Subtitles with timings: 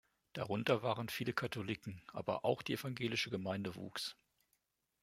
[0.33, 4.17] Darunter waren viele Katholiken, aber auch die evangelische Gemeinde wuchs.